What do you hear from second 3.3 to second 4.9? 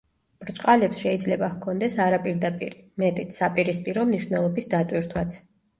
საპირისპირო, მნიშვნელობის